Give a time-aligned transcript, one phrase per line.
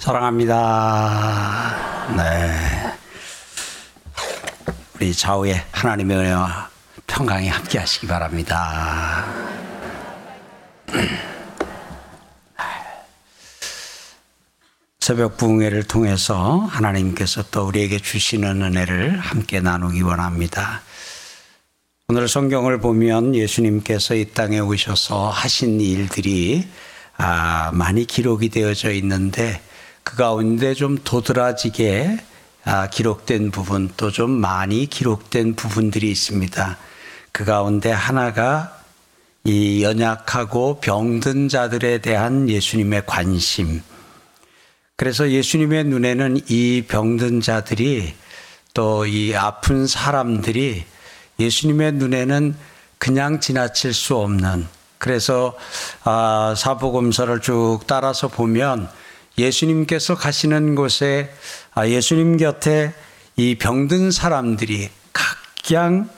[0.00, 1.76] 사랑합니다.
[2.16, 2.56] 네.
[4.96, 6.70] 우리 좌우에 하나님의 은혜와
[7.06, 9.26] 평강이 함께 하시기 바랍니다.
[15.00, 20.80] 새벽 부흥회를 통해서 하나님께서 또 우리에게 주시는 은혜를 함께 나누기 원합니다.
[22.08, 26.66] 오늘 성경을 보면 예수님께서 이 땅에 오셔서 하신 일들이
[27.18, 29.60] 아, 많이 기록이 되어져 있는데
[30.04, 32.18] 그 가운데 좀 도드라지게
[32.64, 36.76] 아, 기록된 부분 또 좀 많이 기록된 부분들이 있습니다.
[37.32, 38.76] 그 가운데 하나가
[39.44, 43.82] 이 연약하고 병든 자들에 대한 예수님의 관심,
[44.96, 48.14] 그래서 예수님의 눈에는 이 병든 자들이
[48.74, 50.84] 또 이 아픈 사람들이
[51.38, 52.54] 예수님의 눈에는
[52.98, 54.66] 그냥 지나칠 수 없는
[54.98, 55.56] 그래서
[56.04, 58.90] 아, 사복음서를 쭉 따라서 보면
[59.38, 61.32] 예수님께서 가시는 곳에
[61.74, 62.92] 아, 예수님 곁에
[63.36, 66.08] 이 병든 사람들이 각양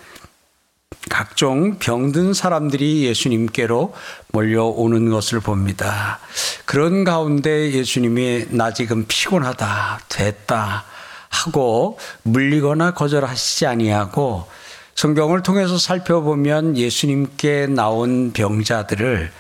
[1.11, 3.95] 각종 병든 사람들이 예수님께로
[4.33, 6.20] 몰려오는 것을 봅니다.
[6.64, 10.84] 그런 가운데 예수님이 나 지금 피곤하다, 됐다
[11.28, 14.47] 하고 물리거나 거절하시지 아니하고
[14.94, 19.33] 성경을 통해서 살펴보면 예수님께 나온 병자들을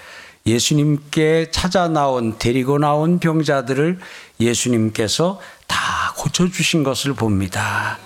[0.46, 3.98] 예수님께 찾아 나온 데리고 나온 병자들을
[4.40, 7.98] 예수님께서 다 고쳐 주신 것을 봅니다.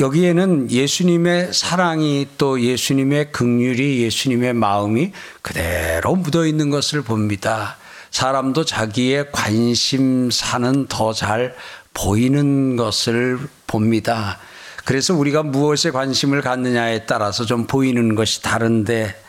[0.00, 7.76] 여기에는 예수님의 사랑이 또 예수님의 극률이 예수님의 마음이 그대로 묻어 있는 것을 봅니다.
[8.10, 11.54] 사람도 자기의 관심사는 더 잘
[11.94, 14.38] 보이는 것을 봅니다.
[14.84, 19.27] 그래서 우리가 무엇에 관심을 갖느냐에 따라서 좀 보이는 것이 다른데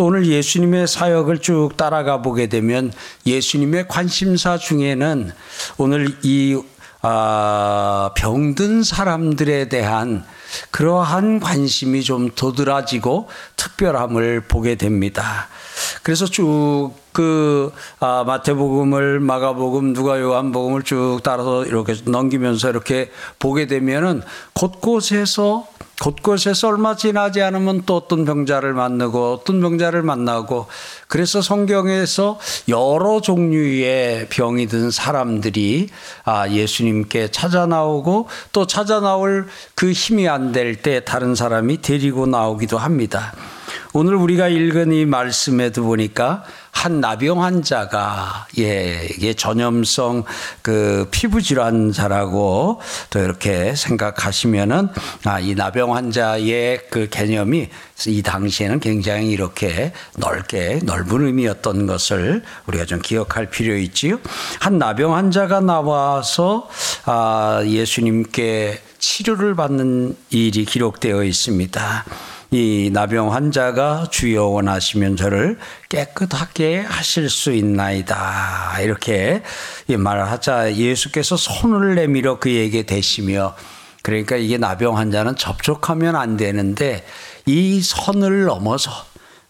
[0.00, 2.90] 또 오늘 예수님의 사역을 쭉 따라가 보게 되면
[3.26, 5.30] 예수님의 관심사 중에는
[5.76, 6.58] 오늘 이
[7.02, 10.24] 아, 병든 사람들에 대한
[10.70, 15.48] 그러한 관심이 좀 도드라지고 특별함을 보게 됩니다.
[16.02, 24.22] 그래서 쭉 그 아, 마태복음을 마가복음 누가 요한복음을 쭉 따라서 이렇게 넘기면서 이렇게 보게 되면은
[24.54, 25.66] 곳곳에서
[26.00, 30.66] 곳곳에서 얼마 지나지 않으면 또 어떤 병자를 만나고 어떤 병자를 만나고
[31.08, 32.38] 그래서 성경에서
[32.68, 35.90] 여러 종류의 병이 든 사람들이
[36.24, 42.78] 아 예수님께 찾아 나오고 또 찾아 나올 그 힘이 안될 때 다른 사람이 데리고 나오기도
[42.78, 43.32] 합니다.
[43.92, 50.24] 오늘 우리가 읽은 이 말씀에도 보니까 한 나병 환자가 예, 이게 전염성
[50.62, 52.80] 그 피부 질환자라고
[53.10, 54.88] 또 이렇게 생각하시면은
[55.24, 57.68] 아, 이 나병 환자의 그 개념이
[58.06, 64.18] 이 당시에는 굉장히 이렇게 넓게 넓은 의미였던 것을 우리가 좀 기억할 필요 있지요.
[64.60, 66.68] 한 나병 환자가 나와서
[67.04, 72.04] 아, 예수님께 치료를 받는 일이 기록되어 있습니다.
[72.52, 78.80] 이 나병 환자가 주여 원하시면 저를 깨끗하게 하실 수 있나이다.
[78.82, 79.42] 이렇게
[79.88, 83.54] 말을 하자 예수께서 손을 내밀어 그에게 대시며
[84.02, 87.04] 그러니까 이게 나병 환자는 접촉하면 안 되는데
[87.46, 88.90] 이 선을 넘어서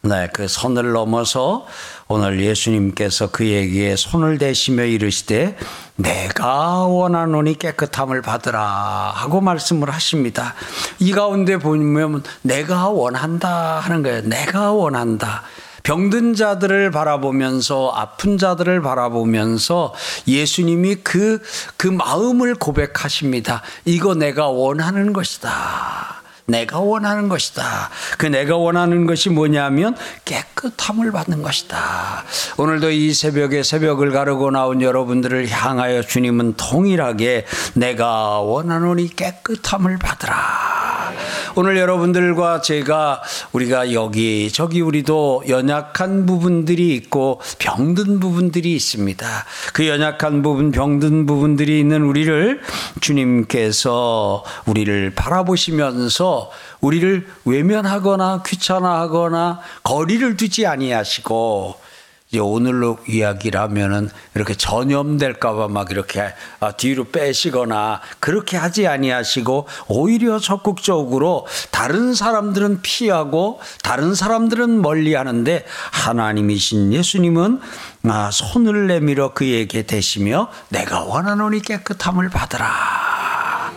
[0.02, 1.66] 네, 그 선을 넘어서
[2.08, 5.56] 오늘 예수님께서 그에게 손을 대시며 이르시되
[6.02, 10.54] 내가 원하노니 깨끗함을 받으라 하고 말씀을 하십니다.
[10.98, 14.22] 이 가운데 보면 내가 원한다 하는 거예요.
[14.22, 15.42] 내가 원한다.
[15.82, 19.94] 병든 자들을 바라보면서 아픈 자들을 바라보면서
[20.28, 21.40] 예수님이 그,
[21.76, 23.62] 그 마음을 고백하십니다.
[23.86, 26.19] 이거 내가 원하는 것이다.
[26.50, 27.90] 내가 원하는 것이다.
[28.18, 32.24] 그 내가 원하는 것이 뭐냐면 깨끗함을 받는 것이다.
[32.58, 41.12] 오늘도 이 새벽에 새벽을 가르고 나온 여러분들을 향하여 주님은 동일하게 내가 원하노니 깨끗함을 받으라.
[41.56, 43.22] 오늘 여러분들과 제가
[43.52, 49.26] 우리가 여기 저기 우리도 연약한 부분들이 있고 병든 부분들이 있습니다.
[49.72, 52.60] 그 연약한 부분, 병든 부분들이 있는 우리를
[53.00, 56.50] 주님께서 우리를 바라보시면서
[56.80, 61.89] 우리를 외면하거나 귀찮아하거나 거리를 두지 아니하시고
[62.30, 71.48] 이제 오늘로 이야기라면은 이렇게 전염될까봐 막 이렇게 아, 뒤로 빼시거나 그렇게 하지 아니하시고 오히려 적극적으로
[71.72, 77.60] 다른 사람들은 피하고 다른 사람들은 멀리 하는데 하나님이신 예수님은
[78.04, 83.72] 아, 손을 내밀어 그에게 대시며 내가 원하노니 깨끗함을 받으라.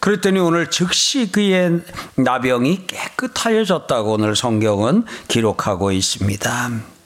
[0.00, 1.82] 그랬더니 오늘 즉시 그의
[2.14, 6.97] 나병이 깨끗하여졌다고 오늘 성경은 기록하고 있습니다.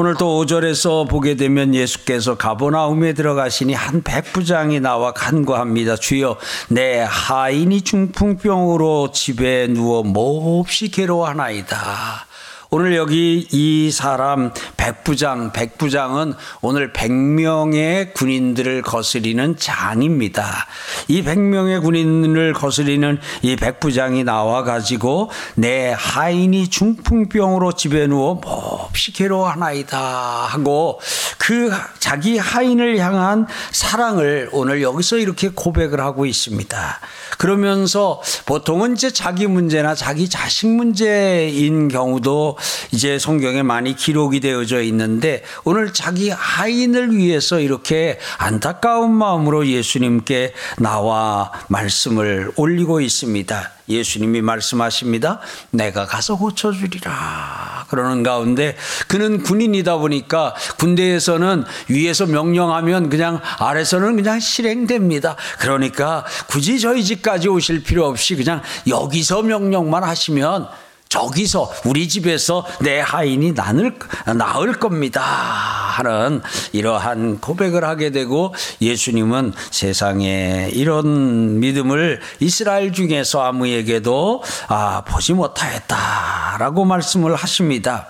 [0.00, 5.96] 오늘 또 5절에서 보게 되면 예수께서 가보나움에 들어가시니 한 백부장이 나와 간구합니다.
[5.96, 6.38] 주여
[6.70, 12.29] 내 하인이 중풍병으로 집에 누워 몹시 괴로워하나이다.
[12.72, 20.68] 오늘 여기 이 사람 백부장, 백부장은 오늘 100명의 군인들을 거스리는 장입니다.
[21.08, 29.98] 이 100명의 군인을 거스리는 이 백부장이 나와 가지고 내 하인이 중풍병으로 집에 누워 몹시 괴로워하나이다
[29.98, 31.00] 하고
[31.38, 37.00] 그 자기 하인을 향한 사랑을 오늘 여기서 이렇게 고백을 하고 있습니다.
[37.36, 42.58] 그러면서 보통은 이제 자기 문제나 자기 자식 문제인 경우도
[42.92, 51.52] 이제 성경에 많이 기록이 되어져 있는데 오늘 자기 하인을 위해서 이렇게 안타까운 마음으로 예수님께 나와
[51.68, 53.70] 말씀을 올리고 있습니다.
[53.90, 55.40] 예수님이 말씀하십니다.
[55.70, 57.86] 내가 가서 고쳐주리라.
[57.88, 58.76] 그러는 가운데
[59.08, 65.36] 그는 군인이다 보니까 군대에서는 위에서 명령하면 그냥 아래서는 그냥 실행됩니다.
[65.58, 70.68] 그러니까 굳이 저희 집까지 오실 필요 없이 그냥 여기서 명령만 하시면
[71.10, 73.94] 저기서 우리 집에서 내 하인이 나을,
[74.36, 75.20] 나을 겁니다.
[75.20, 76.40] 하는
[76.72, 87.34] 이러한 고백을 하게 되고 예수님은 세상에 이런 믿음을 이스라엘 중에서 아무에게도 아, 보지 못하였다라고 말씀을
[87.34, 88.08] 하십니다.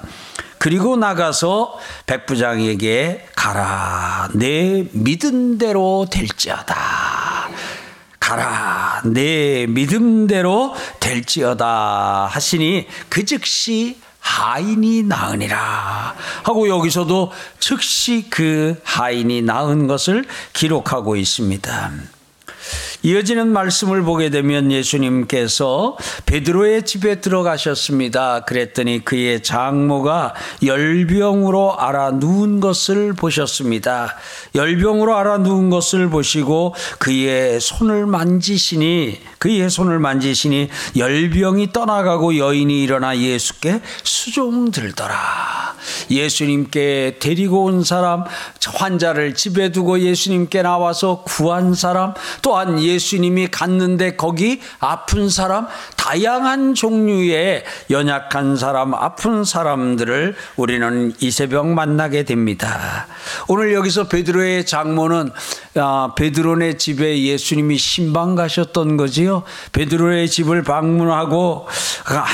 [0.58, 6.76] 그리고 나가서 백부장에게 가라 내 믿은 대로 될지어다
[8.20, 16.14] 가라 내 믿음대로 될지어다 하시니 그 즉시 하인이 나으니라
[16.44, 21.92] 하고 여기서도 즉시 그 하인이 나은 것을 기록하고 있습니다.
[23.02, 28.40] 이어지는 말씀을 보게 되면 예수님께서 베드로의 집에 들어가셨습니다.
[28.40, 34.16] 그랬더니 그의 장모가 열병으로 알아 누운 것을 보셨습니다.
[34.54, 43.16] 열병으로 알아 누운 것을 보시고 그의 손을 만지시니 그의 손을 만지시니 열병이 떠나가고 여인이 일어나
[43.16, 45.70] 예수께 수종 들더라.
[46.10, 48.24] 예수님께 데리고 온 사람,
[48.74, 55.66] 환자를 집에 두고 예수님께 나와서 구한 사람, 또한 예수님이 갔는데 거기 아픈 사람,
[55.96, 63.06] 다양한 종류의 연약한 사람, 아픈 사람들을 우리는 이 새벽 만나게 됩니다.
[63.48, 65.30] 오늘 여기서 베드로의 장모는
[65.76, 69.44] 아, 베드로네 집에 예수님이 신방 가셨던 거지요.
[69.72, 71.68] 베드로의 집을 방문하고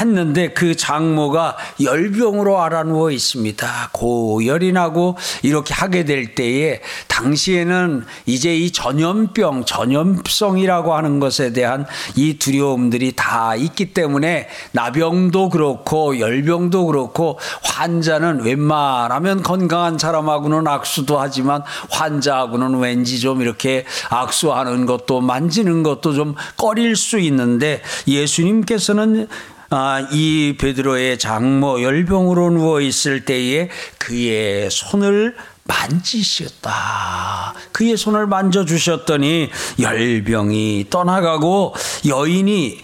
[0.00, 3.90] 했는데 그 장모가 열병으로 알아누워 있습니다.
[3.92, 11.86] 고열이 나고 이렇게 하게 될 때에 당시에는 이제 이 전염병, 전염성 이라고 하는 것에 대한
[12.14, 21.62] 이 두려움들이 다 있기 때문에 나병도 그렇고 열병도 그렇고 환자는 웬만하면 건강한 사람하고는 악수도 하지만
[21.90, 29.28] 환자하고는 왠지 좀 이렇게 악수하는 것도 만지는 것도 좀 꺼릴 수 있는데 예수님께서는
[29.68, 33.68] 아, 이 베드로의 장모 열병으로 누워 있을 때에
[33.98, 35.34] 그의 손을
[35.66, 37.54] 만지셨다.
[37.72, 41.74] 그의 손을 만져주셨더니 열병이 떠나가고
[42.06, 42.82] 여인이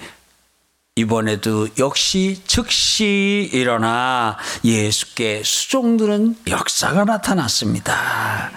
[0.94, 8.50] 이번에도 역시 즉시 일어나 예수께 수종드는 역사가 나타났습니다.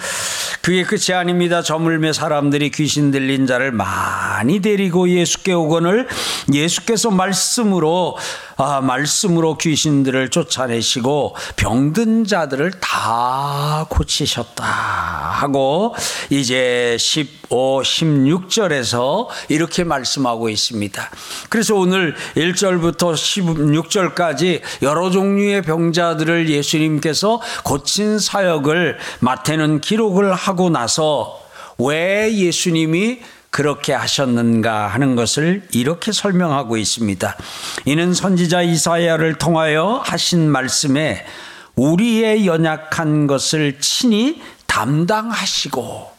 [0.62, 1.62] 그게 끝이 아닙니다.
[1.62, 6.10] 저물매 사람들이 귀신 들린 자를 많이 데리고 예수께 오거늘
[6.52, 8.18] 예수께서 말씀으로
[8.58, 15.94] 아, 말씀으로 귀신들을 쫓아내시고 병든 자들을 다 고치셨다 하고
[16.30, 21.12] 이제 15, 16절에서 이렇게 말씀하고 있습니다.
[21.50, 31.42] 그래서 오늘 1절부터 16절까지 여러 종류의 병자들을 예수님께서 고친 사역을 마태는 기록을 하고 나서
[31.78, 33.20] 왜 예수님이
[33.56, 37.38] 그렇게 하셨는가 하는 것을 이렇게 설명하고 있습니다.
[37.86, 41.26] 이는 선지자 이사야를 통하여 하신 말씀에
[41.78, 46.15] 우리의 연약한 것을 친히 담당하시고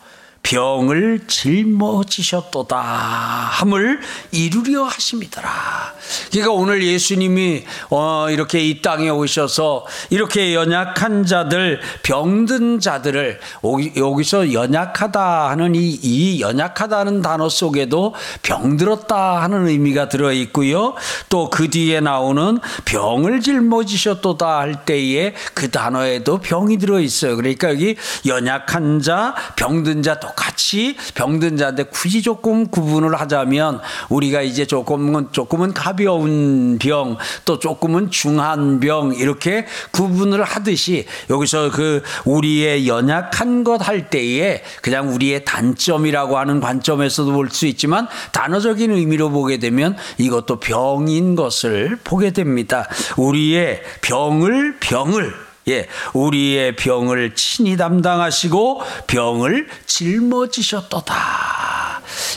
[0.47, 4.01] 병을 짊어지셨도다 함을
[4.31, 5.95] 이루려 하십니다라.
[6.31, 13.41] 그러니까 오늘 예수님이 어 이렇게 이 땅에 오셔서 이렇게 연약한 자들, 병든 자들을
[13.97, 20.95] 여기서 연약하다 하는 이, 이 연약하다는 단어 속에도 병들었다 하는 의미가 들어 있고요.
[21.29, 27.35] 또 그 뒤에 나오는 병을 짊어지셨도다 할 때에 그 단어에도 병이 들어 있어요.
[27.37, 34.43] 그러니까 여기 연약한 자, 병든 자 똑 같이 병든 자인데 굳이 조금 구분을 하자면 우리가
[34.43, 37.17] 이제 조금은 조금은 가벼운 병,
[37.47, 45.13] 또 조금은 중한 병 이렇게 구분을 하듯이 여기서 그 우리의 연약한 것 할 때에 그냥
[45.15, 52.33] 우리의 단점이라고 하는 관점에서도 볼 수 있지만 단어적인 의미로 보게 되면 이것도 병인 것을 보게
[52.33, 52.89] 됩니다.
[53.17, 61.15] 우리의 병을 병을 예, 우리의 병을 친히 담당하시고 병을 짊어지셨도다.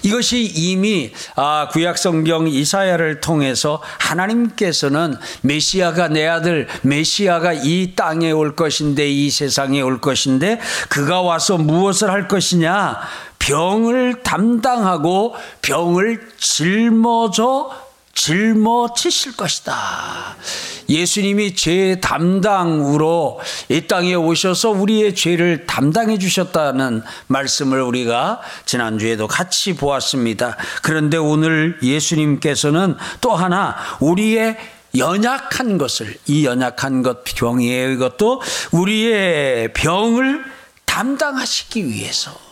[0.01, 9.07] 이것이 이미 아, 구약성경 이사야를 통해서 하나님께서는 메시아가 내 아들 메시아가 이 땅에 올 것인데
[9.07, 10.59] 이 세상에 올 것인데
[10.89, 12.97] 그가 와서 무엇을 할 것이냐
[13.37, 20.35] 병을 담당하고 병을 짊어져 짊어지실 것이다.
[20.89, 23.39] 예수님이 죄 담당으로
[23.69, 30.57] 이 땅에 오셔서 우리의 죄를 담당해 주셨다는 말씀을 우리가 지난주에도 같이 보았습니다.
[30.81, 34.57] 그런데 오늘 예수님께서는 또 하나 우리의
[34.97, 37.91] 연약한 것을 이 연약한 것 병이에요.
[37.91, 40.43] 이것도 우리의 병을
[40.85, 42.48] 담당하시기 위해서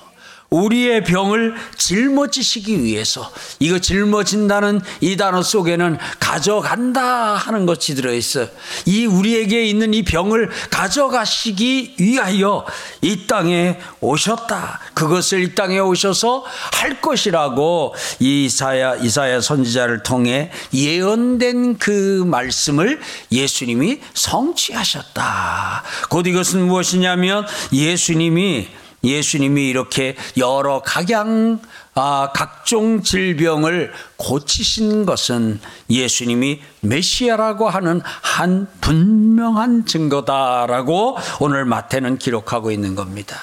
[0.49, 8.47] 우리의 병을 짊어지시기 위해서 이거 짊어진다는 이 단어 속에는 가져간다 하는 것이 들어있어.
[8.85, 12.65] 이 우리에게 있는 이 병을 가져가시기 위하여
[13.01, 14.79] 이 땅에 오셨다.
[14.93, 23.01] 그것을 이 땅에 오셔서 할 것이라고 이사야 이사야 선지자를 통해 예언된 그 말씀을
[23.31, 25.83] 예수님이 성취하셨다.
[26.09, 28.69] 곧 이것은 무엇이냐면 예수님이
[29.07, 31.59] 예수님이 이렇게 여러 각양
[31.99, 35.59] 아, 각종 질병을 고치신 것은
[35.89, 43.35] 예수님이 메시아라고 하는 한 분명한 증거다라고 오늘 마태는 기록하고 있는 겁니다.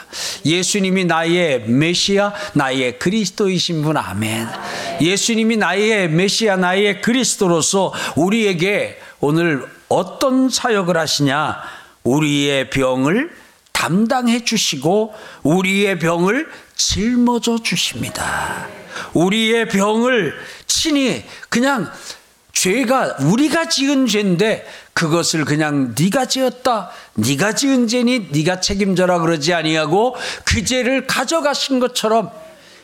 [0.47, 4.47] 예수님이 나의 메시아, 나의 그리스도이신 분 아멘.
[5.00, 11.56] 예수님이 나의 메시아, 나의 그리스도로서 우리에게 오늘 어떤 사역을 하시냐?
[12.04, 13.44] 우리의 병을
[13.75, 15.12] 담당해 주시고
[15.43, 18.66] 우리의 병을 짊어져 주십니다.
[19.12, 20.35] 우리의 병을
[20.66, 21.90] 친히 그냥
[22.52, 26.90] 죄가 우리가 지은 죄인데 그것을 그냥 네가 지었다.
[27.14, 32.31] 네가 지은 죄니 네가 책임져라 그러지 아니하고 그 죄를 가져가신 것처럼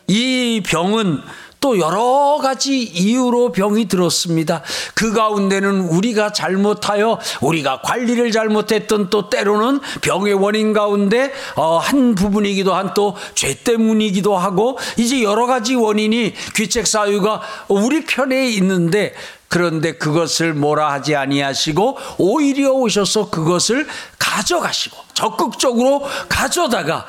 [0.06, 1.22] 이 병은
[1.60, 4.62] 또 여러 가지 이유로 병이 들었습니다.
[4.94, 12.74] 그 가운데는 우리가 잘못하여 우리가 관리를 잘못했던 또 때로는 병의 원인 가운데 어, 한 부분이기도
[12.74, 19.14] 한 또 죄 때문이기도 하고 이제 여러 가지 원인이 귀책 사유가 우리 편에 있는데
[19.48, 23.86] 그런데 그것을 뭐라 하지 아니하시고 오히려 오셔서 그것을
[24.18, 27.06] 가져가시고 적극적으로 가져다가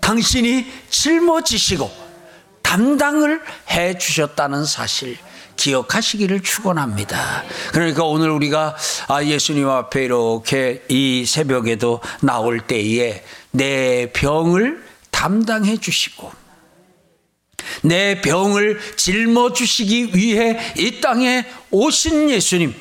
[0.00, 2.01] 당신이 짊어지시고
[2.72, 5.18] 담당을 해 주셨다는 사실
[5.56, 7.44] 기억하시기를 축원합니다.
[7.70, 8.74] 그러니까 오늘 우리가
[9.08, 16.32] 아, 예수님 앞에 이렇게 이 새벽에도 나올 때에 내 병을 담당해 주시고
[17.82, 22.74] 내 병을 짊어 주시기 위해 이 땅에 오신 예수님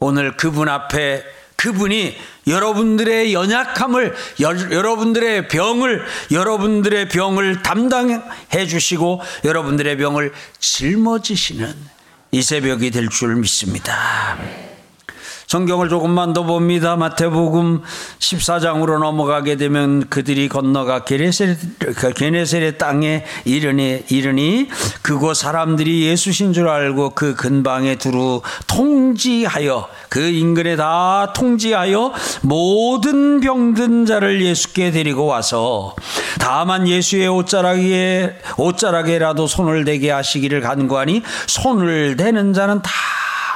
[0.00, 1.22] 오늘 그분 앞에
[1.62, 2.16] 그분이
[2.48, 11.72] 여러분들의 연약함을 여러분들의 병을 여러분들의 병을 담당해 주시고 여러분들의 병을 짊어지시는
[12.32, 14.38] 이 새벽이 될 줄 믿습니다.
[15.52, 16.96] 성경을 조금만 더 봅니다.
[16.96, 17.82] 마태복음
[18.18, 21.58] 14장으로 넘어가게 되면 그들이 건너가 게네세렛,
[22.16, 24.68] 게네세렛 땅에 이르니, 이르니
[25.02, 34.06] 그곳 사람들이 예수신 줄 알고 그 근방에 두루 통지하여 그 인근에 다 통지하여 모든 병든
[34.06, 35.94] 자를 예수께 데리고 와서
[36.40, 42.90] 다만 예수의 옷자락에 옷자락에라도 손을 대게 하시기를 간구하니 손을 대는 자는 다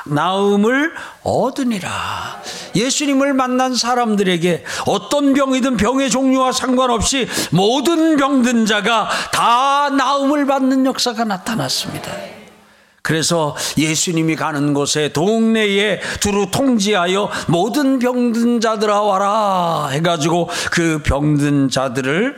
[0.07, 2.43] 나음을 얻으니라.
[2.75, 11.25] 예수님을 만난 사람들에게 어떤 병이든 병의 종류와 상관없이 모든 병든 자가 다 나음을 받는 역사가
[11.25, 12.13] 나타났습니다.
[13.07, 22.37] 그래서 예수님이 가는 곳에 동네에 두루 통지하여 모든 병든 자들아 와라 해가지고 그 병든 자들을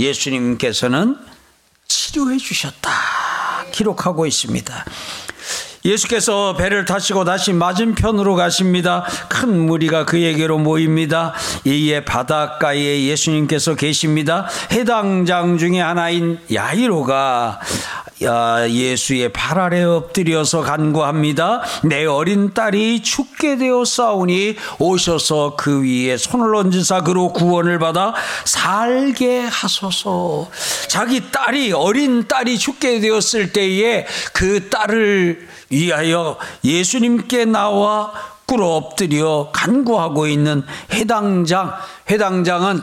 [0.00, 1.16] 예수님께서는
[1.86, 2.90] 치료해 주셨다
[3.70, 4.84] 기록하고 있습니다.
[5.84, 9.04] 예수께서 배를 타시고 다시 맞은편으로 가십니다.
[9.28, 11.32] 큰 무리가 그에게로 모입니다.
[11.64, 14.46] 이에 바닷가에 예수님께서 계십니다.
[14.72, 17.60] 해당장 중에 하나인 야이로가
[18.22, 21.62] 예수의 발 아래 엎드려서 간구합니다.
[21.84, 29.40] 내 어린 딸이 죽게 되어 싸우니 오셔서 그 위에 손을 얹으사 그로 구원을 받아 살게
[29.40, 30.48] 하소서.
[30.88, 38.12] 자기 딸이 어린 딸이 죽게 되었을 때에 그 딸을 위하여 예수님께 나와
[38.46, 41.72] 꿇어 엎드려 간구하고 있는 해당장,
[42.10, 42.82] 해당장은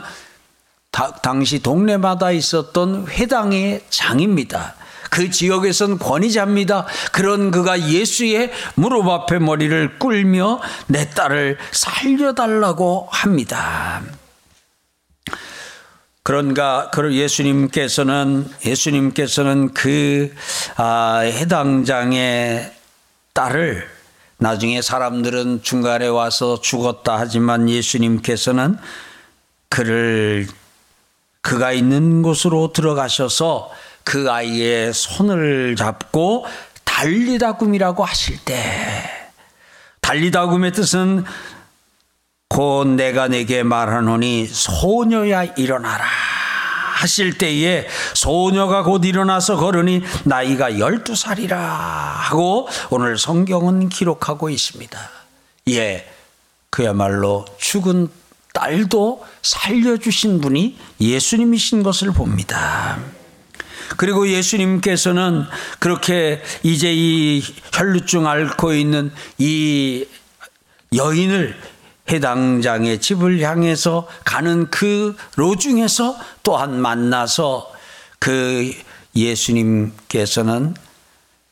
[0.90, 4.74] 다, 당시 동네마다 있었던 회당의 장입니다.
[5.10, 6.86] 그 지역에선 권위자입니다.
[7.12, 14.02] 그런 그가 예수의 무릎 앞에 머리를 꿇며 내 딸을 살려달라고 합니다.
[16.22, 20.34] 그런가, 그 예수님께서는, 예수님께서는 그,
[20.76, 22.70] 아, 해당장의
[23.32, 23.88] 딸을
[24.36, 28.78] 나중에 사람들은 중간에 와서 죽었다 하지만 예수님께서는
[29.68, 30.46] 그를
[31.40, 33.70] 그가 있는 곳으로 들어가셔서
[34.08, 36.46] 그 아이의 손을 잡고
[36.84, 38.56] 달리다 굼이라고 하실 때
[40.00, 41.26] 달리다 굼의 뜻은
[42.48, 46.06] 곧 내가 내게 말하노니 소녀야 일어나라
[46.94, 54.98] 하실 때에 소녀가 곧 일어나서 걸으니 나이가 열두 살이라 하고 오늘 성경은 기록하고 있습니다.
[55.68, 56.10] 예,
[56.70, 58.08] 그야말로 죽은
[58.54, 63.17] 딸도 살려주신 분이 예수님이신 것을 봅니다.
[63.98, 65.44] 그리고 예수님께서는
[65.80, 70.06] 그렇게 이제 이 혈루증 앓고 있는 이
[70.94, 71.56] 여인을
[72.08, 77.72] 해당장의 집을 향해서 가는 그 로중에서 또한 만나서
[78.20, 78.72] 그
[79.16, 80.76] 예수님께서는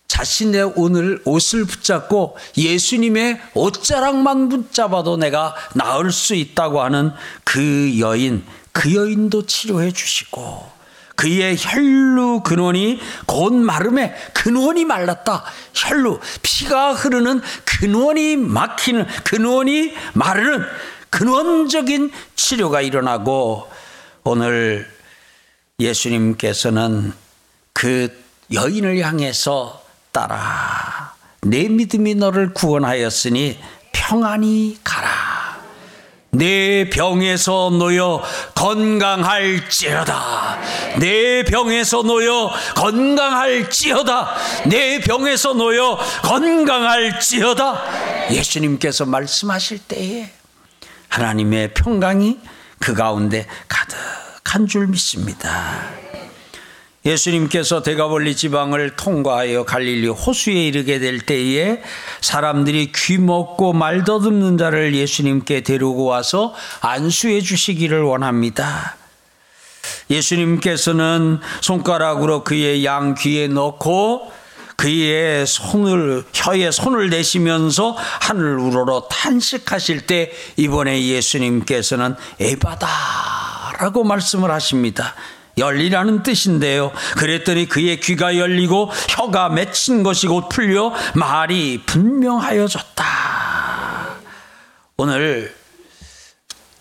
[0.06, 7.10] 자신의 오늘 옷을 붙잡고 예수님의 옷자락만 붙잡아도 내가 나을 수 있다고 하는
[7.42, 10.75] 그 여인, 그 여인도 치료해 주시고
[11.16, 15.44] 그의 혈루 근원이 곧 마름에 근원이 말랐다.
[15.74, 20.64] 혈루 피가 흐르는 근원이 막히는 근원이 마르는
[21.10, 23.70] 근원적인 치료가 일어나고
[24.24, 24.88] 오늘
[25.80, 27.12] 예수님께서는
[27.72, 29.82] 그 여인을 향해서
[30.12, 33.58] 따라 내 믿음이 너를 구원하였으니
[33.92, 35.15] 평안히 가라.
[36.36, 38.22] 내 병에서 놓여
[38.54, 40.58] 건강할지어다.
[40.98, 44.34] 내 병에서 놓여 건강할지어다.
[44.66, 48.30] 내 병에서 놓여 건강할지어다.
[48.30, 50.30] 예수님께서 말씀하실 때에
[51.08, 52.38] 하나님의 평강이
[52.78, 55.88] 그 가운데 가득한 줄 믿습니다.
[57.06, 61.80] 예수님께서 대가볼리 지방을 통과하여 갈릴리 호수에 이르게 될 때에
[62.20, 68.96] 사람들이 귀 먹고 말 더듬는 자를 예수님께 데리고 와서 안수해 주시기를 원합니다.
[70.10, 74.32] 예수님께서는 손가락으로 그의 양 귀에 넣고
[74.74, 85.14] 그의 손을 혀에 손을 대시면서 하늘 우러러 탄식하실 때 이번에 예수님께서는 에바다라고 말씀을 하십니다.
[85.58, 86.92] 열리라는 뜻인데요.
[87.16, 93.04] 그랬더니 그의 귀가 열리고 혀가 맺힌 것이 곧 풀려 말이 분명하여졌다.
[94.98, 95.54] 오늘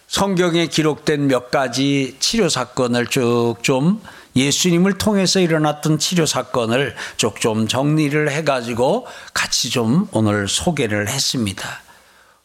[0.08, 4.02] 성경에 기록된 몇 가지 치료 사건을 쭉 좀
[4.36, 11.82] 예수님을 통해서 일어났던 치료 사건을 쭉 좀 정리를 해가지고 같이 좀 오늘 소개를 했습니다.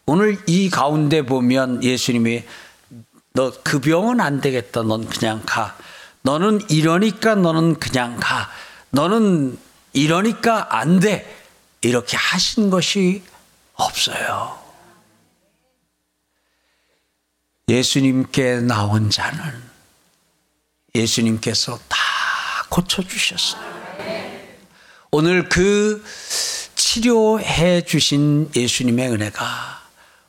[0.06, 2.44] 오늘 이 가운데 보면 예수님이
[3.32, 4.82] 너 그 병은 안 되겠다.
[4.82, 5.76] 넌 그냥 가.
[6.22, 8.50] 너는 이러니까 너는 그냥 가.
[8.90, 9.59] 너는
[9.92, 11.37] 이러니까 안 돼.
[11.80, 13.22] 이렇게 하신 것이
[13.74, 14.59] 없어요.
[17.68, 19.40] 예수님께 나온 자는
[20.94, 21.96] 예수님께서 다
[22.68, 23.70] 고쳐주셨어요.
[25.12, 26.04] 오늘 그
[26.74, 29.83] 치료해 주신 예수님의 은혜가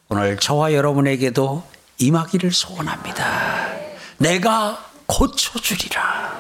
[0.09, 3.73] 오늘 저와 여러분에게도 임하기를 소원합니다.
[4.17, 6.39] 내가 고쳐주리라.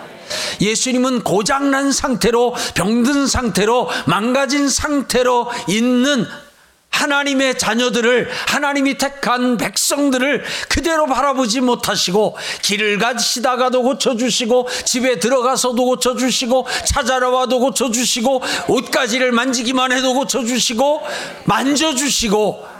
[0.61, 6.25] 예수님은 고장난 상태로 병든 상태로 망가진 상태로 있는
[6.89, 17.31] 하나님의 자녀들을 하나님이 택한 백성들을 그대로 바라보지 못하시고 길을 가시다가도 고쳐주시고 집에 들어가서도 고쳐주시고 찾아러
[17.31, 21.01] 와도 고쳐주시고 옷가지를 만지기만 해도 고쳐주시고
[21.45, 22.70] 만져주시고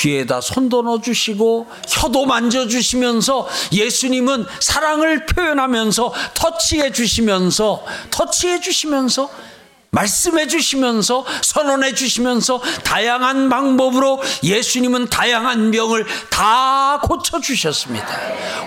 [0.00, 9.30] 귀에다 손도 넣어주시고 혀도 만져주시면서 예수님은 사랑을 표현하면서 터치해 주시면서 터치해 주시면서
[9.92, 18.06] 말씀해 주시면서 선언해 주시면서 다양한 방법으로 예수님은 다양한 병을 다 고쳐 주셨습니다.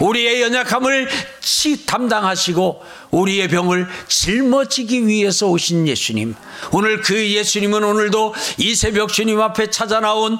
[0.01, 1.09] 우리의 연약함을
[1.39, 6.35] 치 담당하시고 우리의 병을 짊어지기 위해서 오신 예수님.
[6.71, 10.37] 오늘 그 예수님은 오늘도 이 새벽 주님 앞에 찾아 나온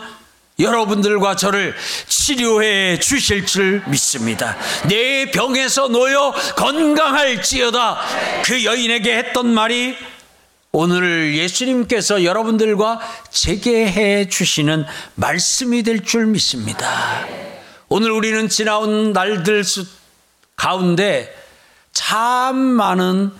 [0.59, 1.75] 여러분들과 저를
[2.07, 4.55] 치료해 주실 줄 믿습니다.
[4.87, 7.99] 내 병에서 놓여 건강할지어다.
[8.45, 9.95] 그 여인에게 했던 말이
[10.71, 14.85] 오늘 예수님께서 여러분들과 제게 해 주시는
[15.15, 17.25] 말씀이 될 줄 믿습니다.
[17.89, 19.63] 오늘 우리는 지나온 날들
[20.55, 21.33] 가운데
[21.91, 23.31] 참 많은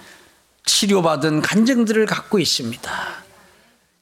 [0.65, 3.22] 치료받은 간증들을 갖고 있습니다.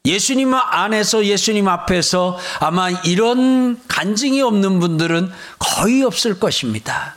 [0.03, 7.15] 예수님 안에서 예수님 앞에서 아마 이런 간증이 없는 분들은 거의 없을 것입니다.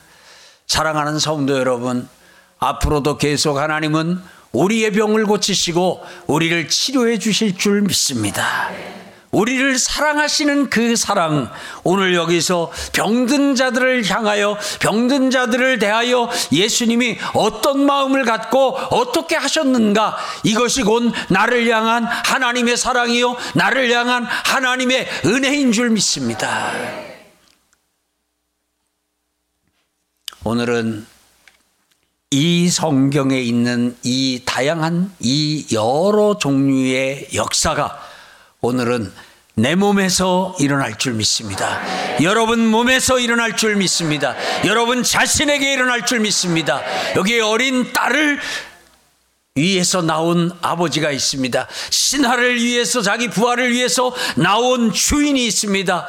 [0.66, 2.06] 사랑하는 성도 여러분,
[2.58, 4.20] 앞으로도 계속 하나님은
[4.52, 8.70] 우리의 병을 고치시고 우리를 치료해 주실 줄 믿습니다.
[9.34, 11.50] 우리를 사랑하시는 그 사랑,
[11.82, 20.82] 오늘 여기서 병든 자들을 향하여, 병든 자들을 대하여 예수님이 어떤 마음을 갖고 어떻게 하셨는가, 이것이
[20.82, 26.72] 곧 나를 향한 하나님의 사랑이요, 나를 향한 하나님의 은혜인 줄 믿습니다.
[30.44, 31.06] 오늘은
[32.30, 38.13] 이 성경에 있는 이 다양한 이 여러 종류의 역사가
[38.64, 39.12] 오늘은
[39.56, 41.82] 내 몸에서 일어날 줄 믿습니다.
[42.22, 44.34] 여러분 몸에서 일어날 줄 믿습니다.
[44.64, 46.80] 여러분 자신에게 일어날 줄 믿습니다.
[47.14, 48.40] 여기 어린 딸을
[49.54, 51.68] 위에서 나온 아버지가 있습니다.
[51.90, 56.06] 신하를 위해서 자기 부하를 위해서 나온 주인이 있습니다.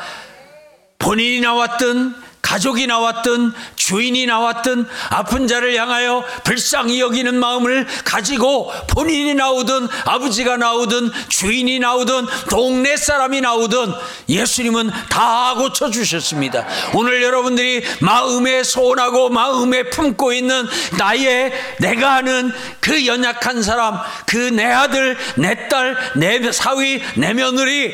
[0.97, 9.87] 본인이 나왔던 가족이 나왔든 주인이 나왔든 아픈 자를 향하여 불쌍히 여기는 마음을 가지고 본인이 나오든
[10.05, 13.93] 아버지가 나오든 주인이 나오든 동네 사람이 나오든
[14.29, 16.65] 예수님은 다 고쳐 주셨습니다.
[16.93, 24.65] 오늘 여러분들이 마음에 소원하고 마음에 품고 있는 나의 내가 아는 그 연약한 사람, 그 내
[24.65, 27.93] 아들, 내 딸, 내 사위, 내 며느리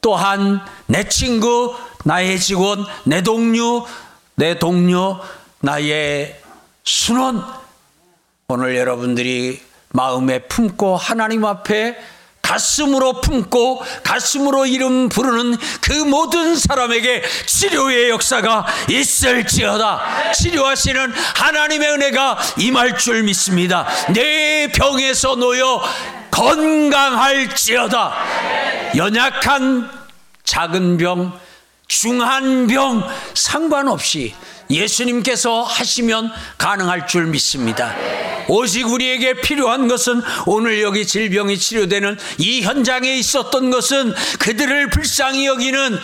[0.00, 3.86] 또한 내 친구, 나의 직원, 내 동료,
[4.34, 5.20] 내 동료,
[5.60, 6.40] 나의
[6.84, 7.44] 순원.
[8.48, 9.60] 오늘 여러분들이
[9.90, 11.96] 마음에 품고 하나님 앞에
[12.42, 20.32] 가슴으로 품고 가슴으로 이름 부르는 그 모든 사람에게 치료의 역사가 있을지어다.
[20.32, 23.86] 치료하시는 하나님의 은혜가 임할 줄 믿습니다.
[24.12, 25.80] 내 병에서 놓여
[26.32, 28.14] 건강할지어다.
[28.96, 29.88] 연약한
[30.42, 31.38] 작은 병,
[31.90, 34.32] 중한 병 상관없이
[34.70, 37.96] 예수님께서 하시면 가능할 줄 믿습니다.
[38.46, 45.98] 오직 우리에게 필요한 것은 오늘 여기 질병이 치료되는 이 현장에 있었던 것은 그들을 불쌍히 여기는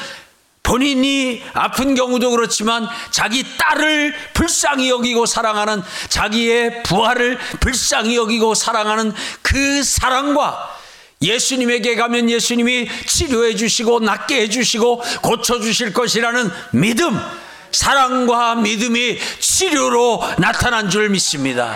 [0.64, 9.84] 본인이 아픈 경우도 그렇지만 자기 딸을 불쌍히 여기고 사랑하는 자기의 부하를 불쌍히 여기고 사랑하는 그
[9.84, 10.75] 사랑과
[11.22, 17.16] 예수님에게 가면 예수님이 치료해 주시고 낫게 해 주시고 고쳐 주실 것이라는 믿음,
[17.72, 21.74] 사랑과 믿음이 치료로 나타난 줄 믿습니다.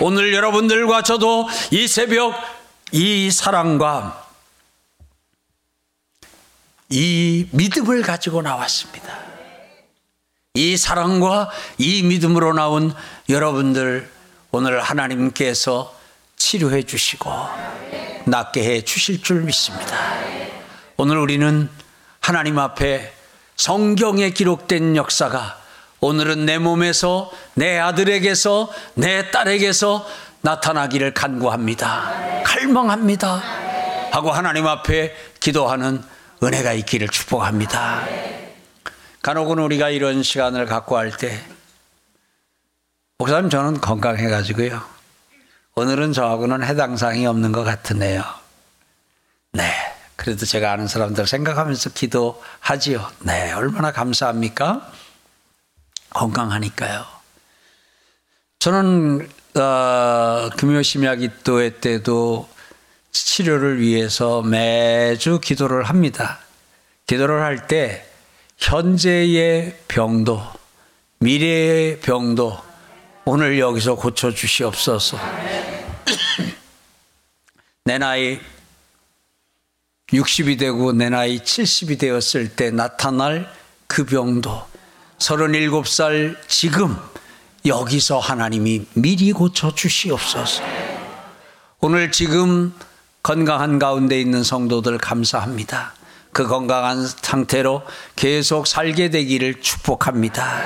[0.00, 2.34] 오늘 여러분들과 저도 이 새벽
[2.92, 4.24] 이 사랑과
[6.88, 9.18] 이 믿음을 가지고 나왔습니다.
[10.54, 12.94] 이 사랑과 이 믿음으로 나온
[13.28, 14.10] 여러분들
[14.52, 15.94] 오늘 하나님께서
[16.36, 17.30] 치료해 주시고
[18.26, 19.96] 낫게 해 주실 줄 믿습니다.
[20.96, 21.68] 오늘 우리는
[22.20, 23.12] 하나님 앞에
[23.54, 25.58] 성경에 기록된 역사가
[26.00, 30.06] 오늘은 내 몸에서 내 아들에게서 내 딸에게서
[30.42, 32.42] 나타나기를 간구합니다.
[32.44, 33.42] 갈망합니다.
[34.10, 36.02] 하고 하나님 앞에 기도하는
[36.42, 38.04] 은혜가 있기를 축복합니다.
[39.22, 41.40] 간혹은 우리가 이런 시간을 갖고 할 때,
[43.18, 44.95] 목사님 저는 건강해가지고요.
[45.78, 48.24] 오늘은 저하고는 해당 사항이 없는 것 같으네요.
[49.52, 49.70] 네.
[50.16, 53.06] 그래도 제가 아는 사람들 생각하면서 기도하지요.
[53.20, 53.52] 네.
[53.52, 54.90] 얼마나 감사합니까?
[56.14, 57.04] 건강하니까요.
[58.58, 62.48] 저는, 어, 금요 심야기도회 때도
[63.12, 66.38] 치료를 위해서 매주 기도를 합니다.
[67.06, 68.02] 기도를 할 때
[68.56, 70.42] 현재의 병도,
[71.18, 72.65] 미래의 병도,
[73.28, 75.18] 오늘 여기서 고쳐 주시옵소서.
[77.84, 78.38] 내 나이
[80.10, 83.52] 60이 되고 내 나이 70이 되었을 때 나타날
[83.88, 84.64] 그 병도
[85.18, 86.96] 37살 지금
[87.64, 90.62] 여기서 하나님이 미리 고쳐 주시옵소서.
[91.80, 92.72] 오늘 지금
[93.24, 95.94] 건강한 가운데 있는 성도들 감사합니다.
[96.30, 97.82] 그 건강한 상태로
[98.14, 100.62] 계속 살게 되기를 축복합니다.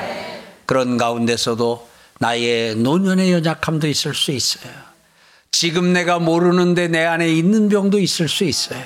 [0.67, 1.90] 그런 가운데서도
[2.21, 4.73] 나의 노년의 연약함도 있을 수 있어요.
[5.51, 8.85] 지금 내가 모르는데 내 안에 있는 병도 있을 수 있어요.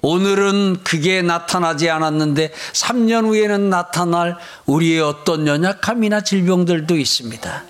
[0.00, 4.36] 오늘은 그게 나타나지 않았는데 3년 후에는 나타날
[4.66, 7.64] 우리의 어떤 연약함이나 질병들도 있습니다.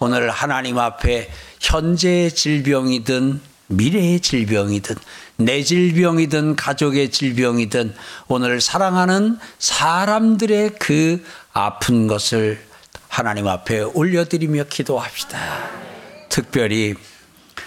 [0.00, 4.96] 오늘 하나님 앞에 현재의 질병이든 미래의 질병이든
[5.36, 7.94] 내 질병이든 가족의 질병이든
[8.26, 12.67] 오늘 사랑하는 사람들의 그 아픈 것을
[13.18, 15.40] 하나님 앞에 올려드리며 기도합시다.
[16.28, 16.94] 특별히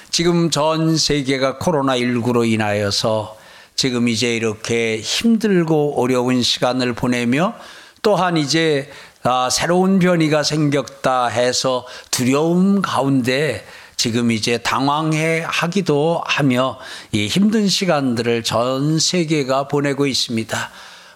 [0.10, 3.38] 지금 전 세계가 코로나19로 인하여서
[3.76, 7.54] 지금 이제 이렇게 힘들고 어려운 시간을 보내며
[8.02, 8.90] 또한 이제
[9.24, 13.66] 아, 새로운 변이가 생겼다 해서 두려움 가운데
[13.98, 16.80] 지금 이제 당황해 하기도 하며
[17.12, 20.72] 이 힘든 시간들을 전 세계가 보내고 있습니다.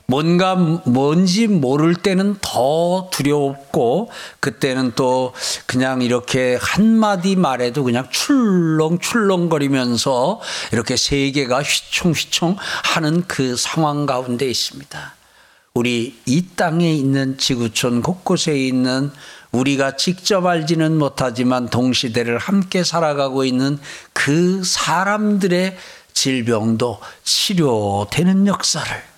[0.08, 5.34] 뭔가 뭔지 모를 때는 더 두렵고 그때는 또
[5.66, 10.40] 그냥 이렇게 한마디 말해도 그냥 출렁출렁거리면서
[10.72, 15.16] 이렇게 세계가 휘청휘청 하는 그 상황 가운데 있습니다.
[15.74, 19.12] 우리 이 땅에 있는 지구촌 곳곳에 있는
[19.52, 23.78] 우리가 직접 알지는 못하지만 동시대를 함께 살아가고 있는
[24.14, 25.76] 그 사람들의
[26.14, 29.15] 질병도 치료되는 역사를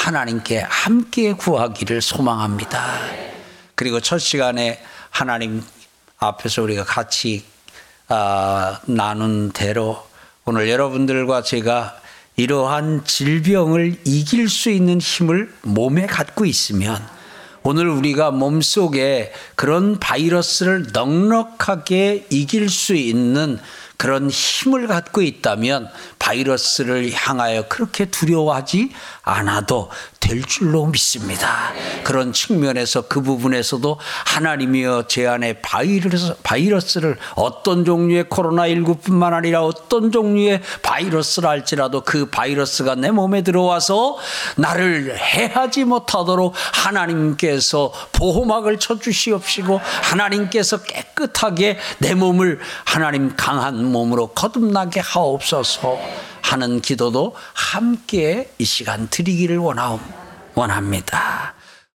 [0.00, 3.00] 하나님께 함께 구하기를 소망합니다.
[3.74, 5.62] 그리고 첫 시간에 하나님
[6.18, 7.44] 앞에서 우리가 같이
[8.08, 10.02] 어, 나눈 대로
[10.46, 12.00] 오늘 여러분들과 제가
[12.36, 17.06] 이러한 질병을 이길 수 있는 힘을 몸에 갖고 있으면
[17.62, 23.58] 오늘 우리가 몸속에 그런 바이러스를 넉넉하게 이길 수 있는
[24.00, 31.72] 그런 힘을 갖고 있다면 바이러스를 향하여 그렇게 두려워하지 않아도 될 줄로 믿습니다.
[32.04, 40.60] 그런 측면에서 그 부분에서도 하나님이여 제 안에 바이러스, 바이러스를 어떤 종류의 코로나19뿐만 아니라 어떤 종류의
[40.82, 44.18] 바이러스를 할지라도 그 바이러스가 내 몸에 들어와서
[44.56, 56.29] 나를 해하지 못하도록 하나님께서 보호막을 쳐주시옵시고 하나님께서 깨끗하게 내 몸을 하나님 강한 몸으로 거듭나게 하옵소서
[56.42, 59.58] 하는 기도도 함께 이 시간 드리기를
[60.54, 61.54] 원합니다.